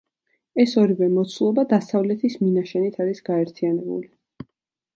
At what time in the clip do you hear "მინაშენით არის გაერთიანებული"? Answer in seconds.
2.45-4.51